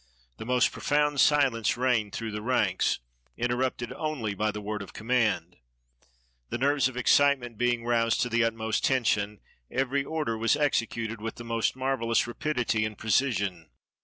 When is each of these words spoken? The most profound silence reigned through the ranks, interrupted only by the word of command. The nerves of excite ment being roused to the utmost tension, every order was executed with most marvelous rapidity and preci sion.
The 0.37 0.47
most 0.47 0.71
profound 0.71 1.19
silence 1.19 1.77
reigned 1.77 2.13
through 2.13 2.31
the 2.31 2.41
ranks, 2.41 2.97
interrupted 3.37 3.93
only 3.93 4.33
by 4.33 4.49
the 4.49 4.59
word 4.59 4.81
of 4.81 4.93
command. 4.93 5.57
The 6.49 6.57
nerves 6.57 6.87
of 6.87 6.97
excite 6.97 7.37
ment 7.37 7.55
being 7.55 7.85
roused 7.85 8.19
to 8.21 8.29
the 8.29 8.43
utmost 8.43 8.83
tension, 8.83 9.41
every 9.69 10.03
order 10.03 10.39
was 10.39 10.55
executed 10.57 11.21
with 11.21 11.39
most 11.43 11.75
marvelous 11.75 12.25
rapidity 12.25 12.83
and 12.83 12.97
preci 12.97 13.31
sion. 13.31 13.69